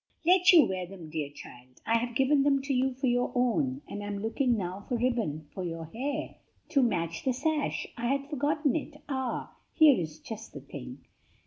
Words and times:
"Let 0.25 0.51
you 0.51 0.65
wear 0.65 0.87
them, 0.87 1.11
dear 1.11 1.29
child! 1.29 1.79
I 1.85 1.99
have 1.99 2.15
given 2.15 2.41
them 2.41 2.59
to 2.63 2.73
you 2.73 2.95
for 2.95 3.05
your 3.05 3.31
own, 3.35 3.83
and 3.87 4.01
am 4.01 4.17
looking 4.23 4.57
now 4.57 4.83
for 4.89 4.97
ribbon 4.97 5.47
for 5.53 5.63
your 5.63 5.91
hair 5.93 6.37
to 6.69 6.81
match 6.81 7.23
the 7.23 7.33
sash. 7.33 7.85
I 7.95 8.07
had 8.07 8.27
forgotten 8.27 8.75
it. 8.75 8.99
Ah, 9.07 9.55
here 9.75 9.99
is 9.99 10.17
just 10.17 10.53
the 10.53 10.59
thing!" 10.61 11.05